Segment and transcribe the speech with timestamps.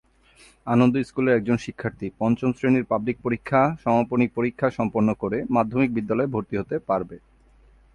[0.67, 6.55] আনন্দ স্কুলের একজন শিক্ষার্থী পঞ্চম শ্রেণীর পাবলিক পরীক্ষা সমাপনী পরীক্ষা সম্পন্ন করে মাধ্যমিক বিদ্যালয়ে ভর্তি
[6.57, 7.15] হতে পারবে।